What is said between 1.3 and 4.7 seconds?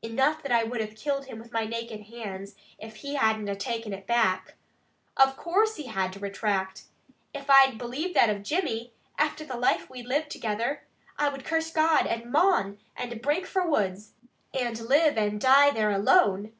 with my naked hands if he had na taken it back.